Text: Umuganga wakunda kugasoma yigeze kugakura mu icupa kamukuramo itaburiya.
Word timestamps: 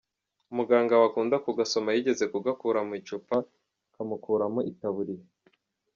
Umuganga 0.51 1.01
wakunda 1.01 1.35
kugasoma 1.45 1.89
yigeze 1.95 2.23
kugakura 2.33 2.79
mu 2.87 2.93
icupa 2.99 3.37
kamukuramo 3.93 4.59
itaburiya. 4.71 5.25